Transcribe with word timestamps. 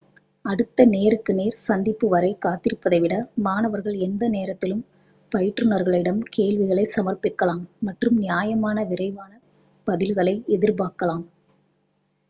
அடுத்த 0.45 0.85
நேருக்கு 0.85 1.31
நேர் 1.33 1.57
சந்திப்பு 1.59 2.07
வரை 2.09 2.31
காத்திருப்பதை 2.45 2.99
விட 2.99 3.15
மாணவர்கள் 3.37 3.97
எந்த 3.99 4.29
நேரத்திலும் 4.29 4.81
பயிற்றுனர்களிடம் 5.31 6.21
கேள்விகளை 6.29 6.85
சமர்ப்பிக்கலாம் 6.95 7.63
மற்றும் 7.81 8.17
நியாயமான 8.17 8.83
விரைவான 8.83 9.31
பதில்களை 9.87 10.35
எதிர்பார்க்கலாம் 10.57 11.25